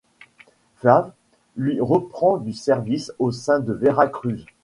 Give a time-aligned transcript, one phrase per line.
[0.77, 1.11] Flav',
[1.55, 4.43] lui, reprend du service au sein de Vera Cruz.